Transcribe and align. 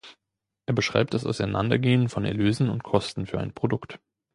Er 0.65 0.73
beschreibt 0.73 1.13
das 1.13 1.27
Auseinandergehen 1.27 2.09
von 2.09 2.25
Erlösen 2.25 2.71
und 2.71 2.81
Kosten 2.81 3.27
für 3.27 3.39
ein 3.39 3.53
Produkt. 3.53 3.99